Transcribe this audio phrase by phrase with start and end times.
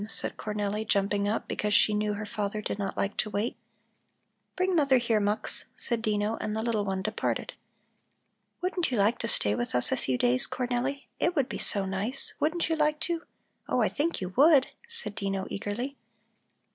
[0.09, 3.55] said Cornelli, jumping up because she knew her father did not like to wait.
[4.55, 7.53] "Bring mother here, Mux," said Dino, and the little one departed.
[8.61, 11.05] "Wouldn't you like to stay with us a few days, Cornelli?
[11.19, 12.33] It would be so nice.
[12.39, 13.21] Wouldn't you like to?
[13.69, 15.97] Oh, I think you would!" said Dino eagerly.